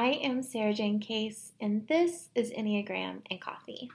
[0.00, 3.90] I am Sara Jane Case, and this is Enneagram and Coffee.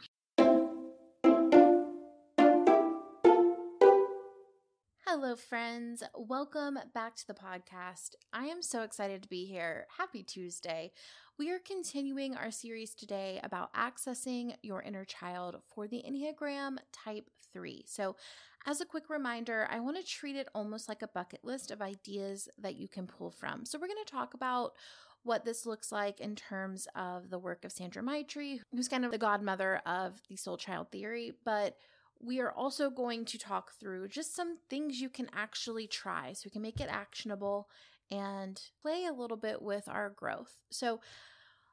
[5.03, 6.03] Hello, friends.
[6.13, 8.11] Welcome back to the podcast.
[8.31, 9.87] I am so excited to be here.
[9.97, 10.91] Happy Tuesday.
[11.39, 17.31] We are continuing our series today about accessing your inner child for the Enneagram Type
[17.51, 17.83] 3.
[17.87, 18.15] So,
[18.67, 21.81] as a quick reminder, I want to treat it almost like a bucket list of
[21.81, 23.65] ideas that you can pull from.
[23.65, 24.73] So, we're going to talk about
[25.25, 29.11] what this looks like in terms of the work of Sandra Maitri, who's kind of
[29.11, 31.75] the godmother of the soul child theory, but
[32.21, 36.43] we are also going to talk through just some things you can actually try so
[36.45, 37.67] we can make it actionable
[38.11, 40.53] and play a little bit with our growth.
[40.69, 41.01] So,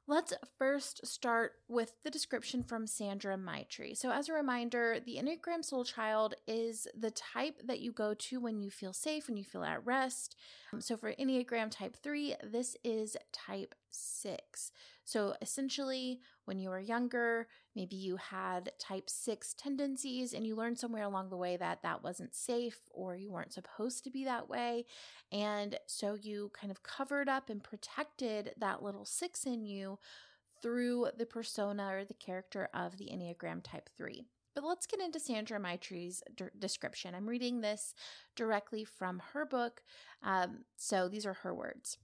[0.09, 3.95] Let's first start with the description from Sandra Maitri.
[3.97, 8.41] So, as a reminder, the Enneagram Soul Child is the type that you go to
[8.41, 10.35] when you feel safe, when you feel at rest.
[10.73, 14.73] Um, so, for Enneagram Type 3, this is type 6.
[15.05, 20.79] So, essentially, when you were younger, maybe you had type 6 tendencies and you learned
[20.79, 24.49] somewhere along the way that that wasn't safe or you weren't supposed to be that
[24.49, 24.85] way.
[25.31, 29.99] And so you kind of covered up and protected that little 6 in you
[30.63, 34.25] through the persona or the character of the Enneagram Type 3.
[34.55, 37.15] But let's get into Sandra Maitri's d- description.
[37.15, 37.95] I'm reading this
[38.37, 39.83] directly from her book.
[40.23, 41.99] Um, so these are her words.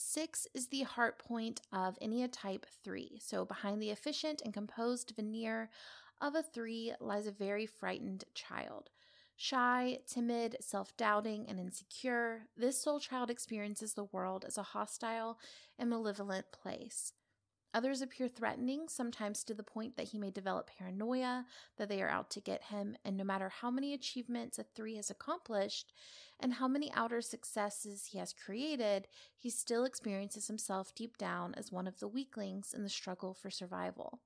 [0.00, 3.18] Six is the heart point of Ennea type three.
[3.20, 5.70] So, behind the efficient and composed veneer
[6.20, 8.90] of a three lies a very frightened child.
[9.36, 15.38] Shy, timid, self doubting, and insecure, this soul child experiences the world as a hostile
[15.78, 17.12] and malevolent place.
[17.74, 21.44] Others appear threatening, sometimes to the point that he may develop paranoia
[21.76, 24.96] that they are out to get him, and no matter how many achievements a three
[24.96, 25.92] has accomplished
[26.40, 31.70] and how many outer successes he has created, he still experiences himself deep down as
[31.70, 34.20] one of the weaklings in the struggle for survival.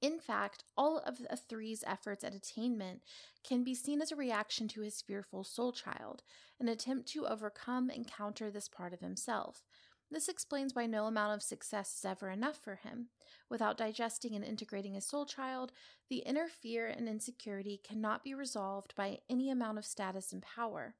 [0.00, 3.02] In fact, all of a three's efforts at attainment
[3.44, 6.22] can be seen as a reaction to his fearful soul child,
[6.58, 9.66] an attempt to overcome and counter this part of himself.
[10.10, 13.08] This explains why no amount of success is ever enough for him.
[13.48, 15.72] Without digesting and integrating a soul child,
[16.08, 20.96] the inner fear and insecurity cannot be resolved by any amount of status and power.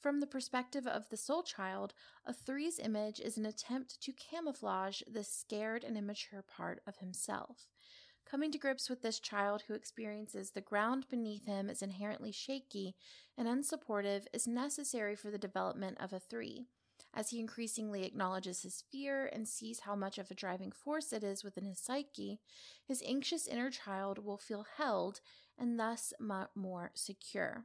[0.00, 1.92] From the perspective of the soul child,
[2.26, 7.68] a three's image is an attempt to camouflage this scared and immature part of himself.
[8.28, 12.94] Coming to grips with this child who experiences the ground beneath him as inherently shaky
[13.36, 16.66] and unsupportive is necessary for the development of a three.
[17.14, 21.24] As he increasingly acknowledges his fear and sees how much of a driving force it
[21.24, 22.40] is within his psyche,
[22.86, 25.20] his anxious inner child will feel held
[25.58, 26.12] and thus
[26.54, 27.64] more secure.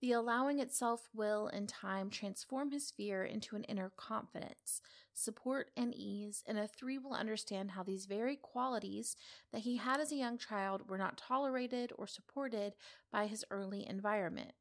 [0.00, 4.82] The allowing itself will, in time, transform his fear into an inner confidence,
[5.14, 9.16] support, and ease, and a three will understand how these very qualities
[9.52, 12.74] that he had as a young child were not tolerated or supported
[13.10, 14.52] by his early environment.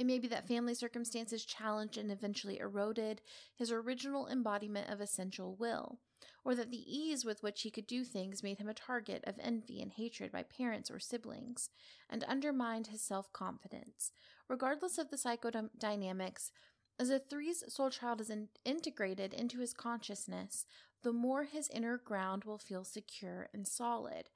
[0.00, 3.20] It may be that family circumstances challenged and eventually eroded
[3.54, 5.98] his original embodiment of essential will,
[6.42, 9.38] or that the ease with which he could do things made him a target of
[9.38, 11.68] envy and hatred by parents or siblings,
[12.08, 14.10] and undermined his self confidence.
[14.48, 16.50] Regardless of the psychodynamics,
[16.98, 20.64] as a three's soul child is in- integrated into his consciousness,
[21.02, 24.30] the more his inner ground will feel secure and solid,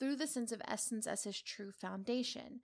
[0.00, 2.62] through the sense of essence as his true foundation.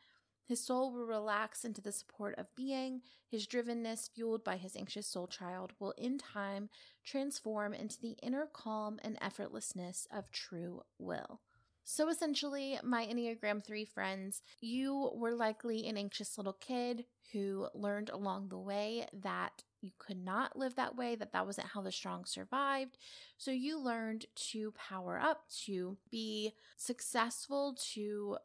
[0.50, 3.02] His soul will relax into the support of being.
[3.28, 6.70] His drivenness, fueled by his anxious soul child, will in time
[7.04, 11.40] transform into the inner calm and effortlessness of true will.
[11.84, 18.10] So essentially, my Enneagram 3 friends, you were likely an anxious little kid who learned
[18.10, 21.92] along the way that you could not live that way, that that wasn't how the
[21.92, 22.98] strong survived.
[23.38, 28.38] So you learned to power up, to be successful, to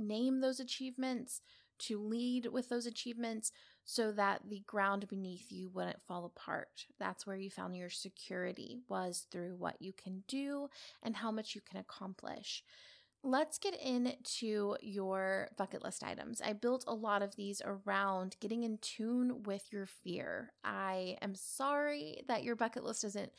[0.00, 1.40] name those achievements,
[1.80, 3.52] to lead with those achievements
[3.84, 6.86] so that the ground beneath you wouldn't fall apart.
[6.98, 10.68] That's where you found your security was through what you can do
[11.02, 12.62] and how much you can accomplish.
[13.22, 16.40] Let's get into your bucket list items.
[16.40, 20.52] I built a lot of these around getting in tune with your fear.
[20.64, 23.30] I am sorry that your bucket list isn't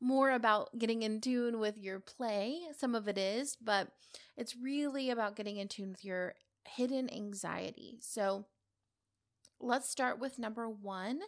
[0.00, 2.58] more about getting in tune with your play.
[2.76, 3.92] Some of it is, but
[4.36, 7.98] it's really about getting in tune with your hidden anxiety.
[8.00, 8.46] So
[9.60, 11.20] let's start with number one.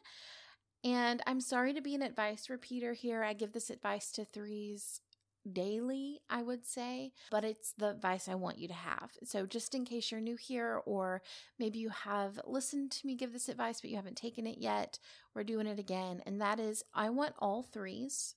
[0.83, 3.23] And I'm sorry to be an advice repeater here.
[3.23, 5.01] I give this advice to threes
[5.50, 9.12] daily, I would say, but it's the advice I want you to have.
[9.25, 11.22] So, just in case you're new here, or
[11.58, 14.98] maybe you have listened to me give this advice, but you haven't taken it yet,
[15.34, 16.22] we're doing it again.
[16.26, 18.34] And that is I want all threes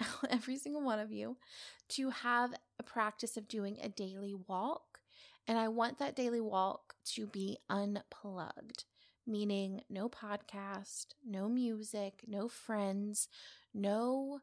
[0.30, 1.36] every single one of you,
[1.88, 5.00] to have a practice of doing a daily walk.
[5.46, 8.84] And I want that daily walk to be unplugged,
[9.26, 13.28] meaning no podcast, no music, no friends,
[13.72, 14.40] no,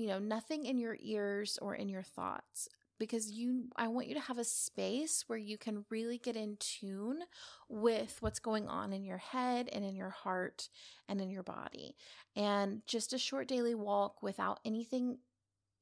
[0.00, 2.68] you know, nothing in your ears or in your thoughts
[2.98, 6.56] because you I want you to have a space where you can really get in
[6.58, 7.20] tune
[7.68, 10.70] with what's going on in your head and in your heart
[11.08, 11.96] and in your body.
[12.34, 15.18] And just a short daily walk without anything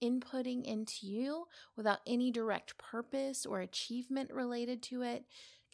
[0.03, 5.25] inputting into you, without any direct purpose or achievement related to it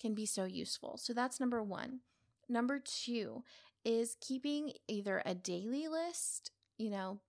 [0.01, 0.99] can be so useful.
[0.99, 2.01] So that's number 1.
[2.49, 3.43] Number 2
[3.85, 7.21] is keeping either a daily list, you know,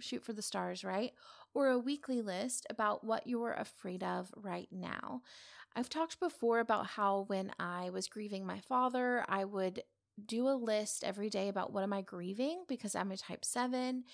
[0.00, 1.12] shoot for the stars, right?
[1.54, 5.22] or a weekly list about what you're afraid of right now.
[5.74, 9.82] I've talked before about how when I was grieving my father, I would
[10.24, 14.04] do a list every day about what am I grieving because I'm a type 7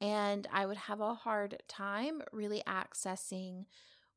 [0.00, 3.64] and I would have a hard time really accessing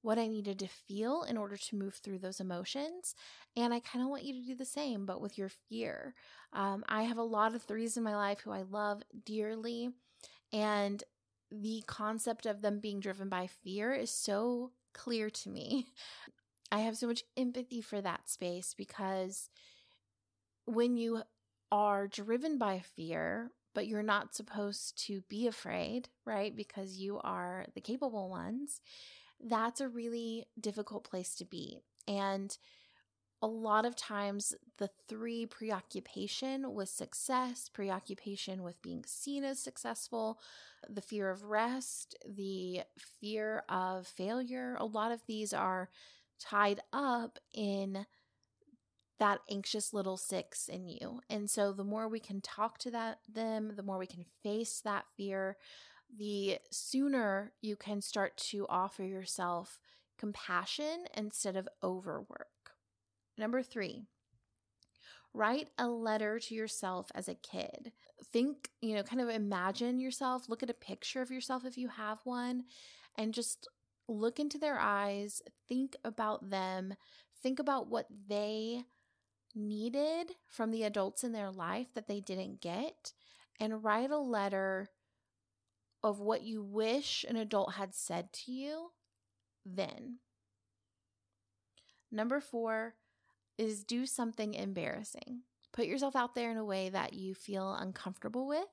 [0.01, 3.16] what I needed to feel in order to move through those emotions.
[3.56, 6.13] And I kind of want you to do the same, but with your fear.
[6.54, 9.89] Um, I have a lot of threes in my life who I love dearly.
[10.51, 11.04] And
[11.51, 15.88] the concept of them being driven by fear is so clear to me.
[16.72, 19.50] I have so much empathy for that space because
[20.66, 21.24] when you
[21.72, 26.56] are driven by fear, but you're not supposed to be afraid, right?
[26.56, 28.81] Because you are the capable ones,
[29.40, 31.80] that's a really difficult place to be.
[32.07, 32.56] And
[33.41, 40.39] a lot of times the three preoccupation with success, preoccupation with being seen as successful,
[40.89, 42.81] the fear of rest, the
[43.21, 45.89] fear of failure, a lot of these are
[46.39, 48.06] tied up in
[49.19, 51.19] that anxious little six in you.
[51.30, 54.81] And so the more we can talk to that them, the more we can face
[54.83, 55.57] that fear,
[56.18, 59.80] the sooner you can start to offer yourself
[60.18, 62.47] compassion instead of overwork.
[63.39, 64.03] Number three,
[65.33, 67.94] write a letter to yourself as a kid.
[68.33, 71.88] Think, you know, kind of imagine yourself, look at a picture of yourself if you
[71.88, 72.65] have one,
[73.15, 73.69] and just
[74.09, 76.94] look into their eyes, think about them,
[77.41, 78.83] think about what they
[79.56, 83.13] needed from the adults in their life that they didn't get,
[83.57, 84.89] and write a letter
[86.03, 88.89] of what you wish an adult had said to you
[89.65, 90.18] then.
[92.12, 92.95] Number four,
[93.59, 95.41] is do something embarrassing.
[95.71, 98.65] Put yourself out there in a way that you feel uncomfortable with,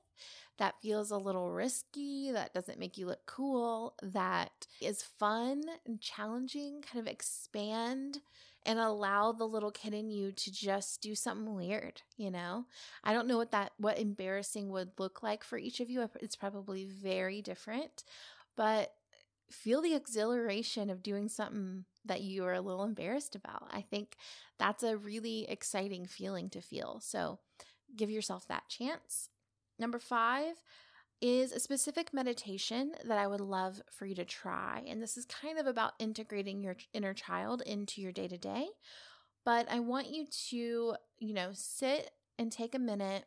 [0.57, 6.01] that feels a little risky, that doesn't make you look cool, that is fun and
[6.01, 6.81] challenging.
[6.81, 8.19] Kind of expand
[8.65, 12.65] and allow the little kid in you to just do something weird, you know?
[13.03, 16.09] I don't know what that what embarrassing would look like for each of you.
[16.19, 18.03] It's probably very different,
[18.55, 18.93] but
[19.51, 23.69] feel the exhilaration of doing something that you are a little embarrassed about.
[23.71, 24.15] I think
[24.57, 26.99] that's a really exciting feeling to feel.
[27.01, 27.39] So
[27.95, 29.29] give yourself that chance.
[29.79, 30.55] Number five
[31.21, 34.83] is a specific meditation that I would love for you to try.
[34.87, 38.67] And this is kind of about integrating your inner child into your day to day.
[39.43, 43.25] But I want you to, you know, sit and take a minute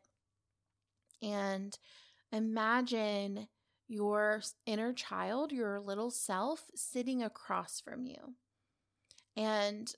[1.23, 1.77] and
[2.33, 3.49] imagine
[3.89, 8.35] your inner child, your little self, sitting across from you
[9.41, 9.91] and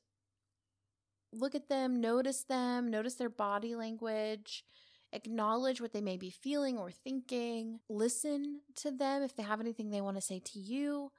[1.33, 4.65] look at them, notice them, notice their body language,
[5.13, 9.91] acknowledge what they may be feeling or thinking, listen to them if they have anything
[9.91, 11.11] they want to say to you,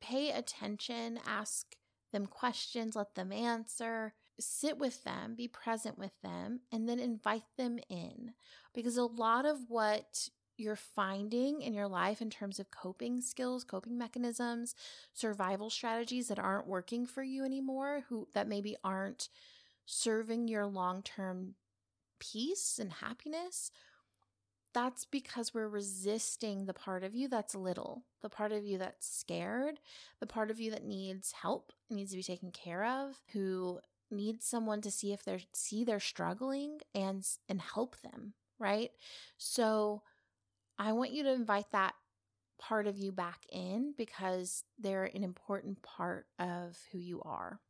[0.00, 1.76] pay attention, ask
[2.12, 7.44] them questions, let them answer, sit with them, be present with them, and then invite
[7.56, 8.32] them in.
[8.74, 13.64] Because a lot of what you're finding in your life in terms of coping skills,
[13.64, 14.74] coping mechanisms,
[15.12, 19.28] survival strategies that aren't working for you anymore, who that maybe aren't
[19.86, 21.54] serving your long-term
[22.20, 23.70] peace and happiness,
[24.74, 29.06] that's because we're resisting the part of you that's little, the part of you that's
[29.06, 29.80] scared,
[30.20, 33.80] the part of you that needs help, needs to be taken care of, who
[34.10, 38.90] needs someone to see if they're see they're struggling and and help them, right?
[39.36, 40.02] So
[40.78, 41.94] I want you to invite that
[42.58, 47.60] part of you back in because they're an important part of who you are.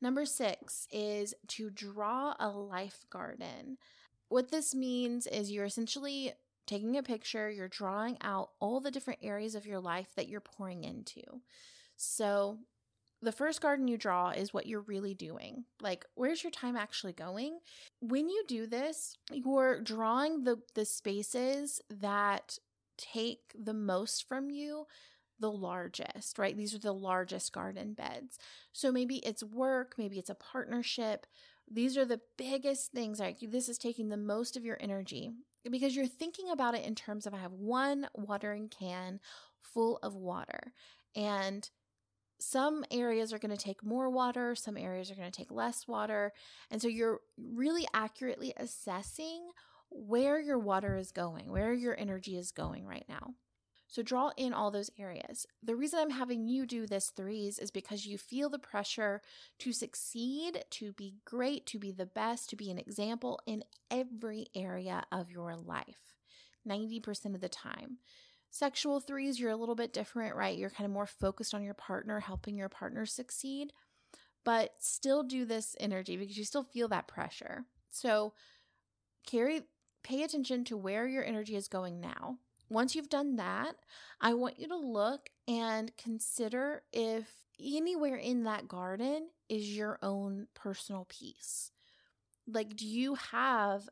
[0.00, 3.78] Number six is to draw a life garden.
[4.28, 6.32] What this means is you're essentially
[6.66, 10.40] taking a picture, you're drawing out all the different areas of your life that you're
[10.40, 11.22] pouring into.
[11.96, 12.58] So,
[13.24, 15.64] the first garden you draw is what you're really doing.
[15.80, 17.58] Like, where's your time actually going?
[18.00, 22.58] When you do this, you're drawing the, the spaces that
[22.96, 24.86] take the most from you
[25.40, 26.56] the largest, right?
[26.56, 28.38] These are the largest garden beds.
[28.72, 31.26] So maybe it's work, maybe it's a partnership.
[31.70, 33.18] These are the biggest things.
[33.18, 35.32] Like this is taking the most of your energy
[35.70, 39.18] because you're thinking about it in terms of I have one watering can
[39.60, 40.72] full of water.
[41.16, 41.68] And
[42.44, 45.88] some areas are going to take more water, some areas are going to take less
[45.88, 46.32] water.
[46.70, 49.48] And so you're really accurately assessing
[49.90, 53.34] where your water is going, where your energy is going right now.
[53.86, 55.46] So draw in all those areas.
[55.62, 59.22] The reason I'm having you do this threes is because you feel the pressure
[59.60, 64.46] to succeed, to be great, to be the best, to be an example in every
[64.54, 66.14] area of your life,
[66.68, 67.98] 90% of the time.
[68.54, 70.56] Sexual threes, you're a little bit different, right?
[70.56, 73.72] You're kind of more focused on your partner, helping your partner succeed,
[74.44, 77.64] but still do this energy because you still feel that pressure.
[77.90, 78.32] So
[79.26, 79.62] carry,
[80.02, 83.76] pay attention to where your energy is going now once you've done that,
[84.20, 87.28] I want you to look and consider if
[87.62, 91.70] anywhere in that garden is your own personal peace.
[92.46, 93.88] Like, do you have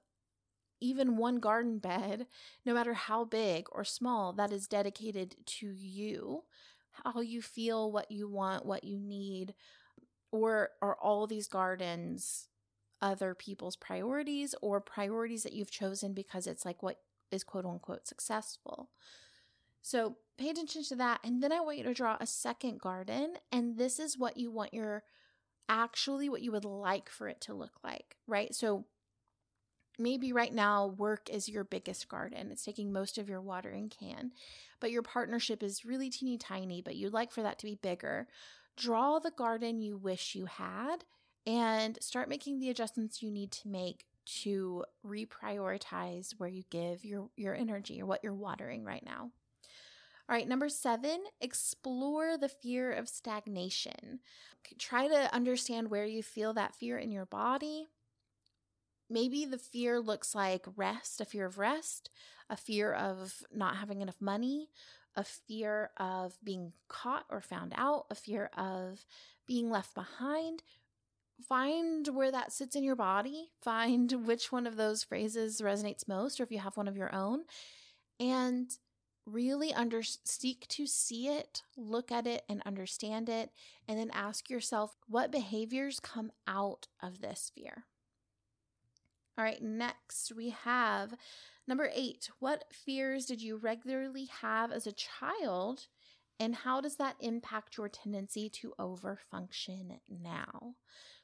[0.83, 2.27] even one garden bed,
[2.67, 6.45] no matter how big or small, that is dedicated to you,
[7.05, 9.55] how you feel, what you want, what you need?
[10.31, 12.49] Or are all these gardens
[13.03, 17.01] other people's priorities or priorities that you've chosen because it's like what
[17.33, 18.91] is quote unquote successful.
[19.83, 21.19] So pay attention to that.
[21.25, 23.35] And then I want you to draw a second garden.
[23.51, 25.03] And this is what you want your
[25.69, 28.55] actually what you would like for it to look like, right?
[28.55, 28.85] So
[29.99, 32.51] maybe right now work is your biggest garden.
[32.51, 34.33] It's taking most of your watering can,
[34.81, 38.27] but your partnership is really teeny tiny, but you'd like for that to be bigger.
[38.77, 41.05] Draw the garden you wish you had
[41.47, 47.29] and start making the adjustments you need to make to reprioritize where you give your
[47.37, 49.31] your energy or what you're watering right now.
[50.29, 54.21] All right, number 7, explore the fear of stagnation.
[54.79, 57.89] Try to understand where you feel that fear in your body.
[59.12, 62.09] Maybe the fear looks like rest, a fear of rest,
[62.49, 64.71] a fear of not having enough money,
[65.14, 69.04] a fear of being caught or found out, a fear of
[69.47, 70.62] being left behind,
[71.47, 76.40] find where that sits in your body, find which one of those phrases resonates most,
[76.40, 77.40] or if you have one of your own,
[78.19, 78.78] and
[79.26, 83.50] really under seek to see it, look at it and understand it,
[83.87, 87.85] and then ask yourself what behaviors come out of this fear.
[89.39, 91.15] All right, next we have
[91.67, 92.31] number 8.
[92.39, 95.87] What fears did you regularly have as a child
[96.39, 100.75] and how does that impact your tendency to overfunction now?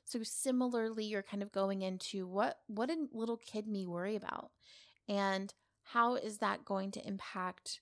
[0.04, 4.50] So similarly, you're kind of going into what what did little kid me worry about?
[5.08, 7.80] And how is that going to impact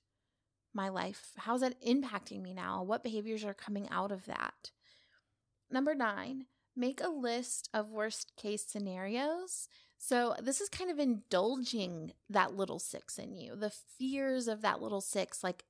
[0.72, 1.32] my life?
[1.36, 2.82] How's that impacting me now?
[2.82, 4.70] What behaviors are coming out of that?
[5.70, 9.68] Number 9, make a list of worst case scenarios.
[10.08, 14.80] So, this is kind of indulging that little six in you, the fears of that
[14.80, 15.64] little six, like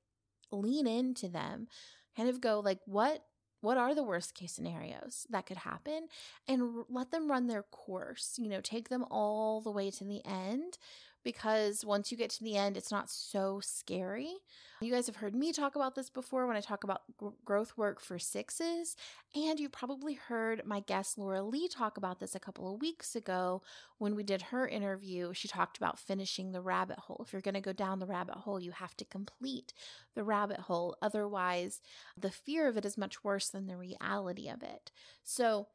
[0.51, 1.67] lean into them.
[2.15, 3.23] Kind of go, like, what
[3.61, 6.07] what are the worst case scenarios that could happen
[6.47, 10.21] and let them run their course you know take them all the way to the
[10.25, 10.77] end
[11.23, 14.33] because once you get to the end, it's not so scary.
[14.79, 17.75] You guys have heard me talk about this before when I talk about g- growth
[17.77, 18.95] work for sixes.
[19.35, 23.15] And you probably heard my guest Laura Lee talk about this a couple of weeks
[23.15, 23.63] ago
[23.97, 25.33] when we did her interview.
[25.33, 27.23] She talked about finishing the rabbit hole.
[27.25, 29.73] If you're going to go down the rabbit hole, you have to complete
[30.15, 30.95] the rabbit hole.
[31.01, 31.81] Otherwise,
[32.15, 34.91] the fear of it is much worse than the reality of it.
[35.23, 35.67] So,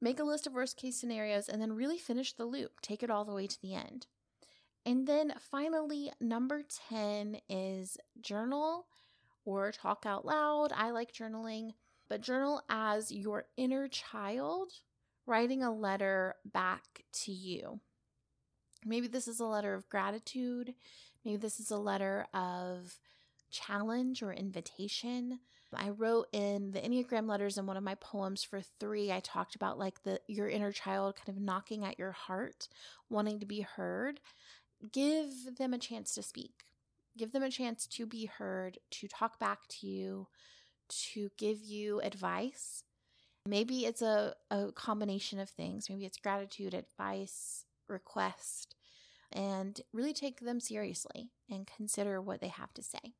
[0.00, 2.80] make a list of worst case scenarios and then really finish the loop.
[2.80, 4.06] Take it all the way to the end.
[4.86, 8.86] And then finally, number 10 is journal
[9.44, 10.72] or talk out loud.
[10.74, 11.72] I like journaling,
[12.08, 14.72] but journal as your inner child
[15.26, 17.80] writing a letter back to you.
[18.84, 20.74] Maybe this is a letter of gratitude.
[21.24, 22.98] Maybe this is a letter of
[23.50, 25.40] challenge or invitation.
[25.72, 29.54] I wrote in the Enneagram letters in one of my poems for three, I talked
[29.54, 32.68] about like the your inner child kind of knocking at your heart,
[33.08, 34.20] wanting to be heard
[34.92, 36.64] give them a chance to speak.
[37.16, 40.28] Give them a chance to be heard, to talk back to you,
[41.12, 42.84] to give you advice.
[43.46, 45.88] Maybe it's a, a combination of things.
[45.88, 48.76] Maybe it's gratitude, advice, request,
[49.32, 53.14] and really take them seriously and consider what they have to say.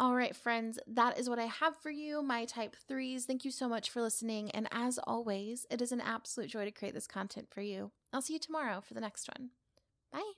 [0.00, 3.24] All right, friends, that is what I have for you, my type threes.
[3.24, 4.50] Thank you so much for listening.
[4.52, 7.90] And as always, it is an absolute joy to create this content for you.
[8.12, 9.50] I'll see you tomorrow for the next one.
[10.12, 10.37] Bye.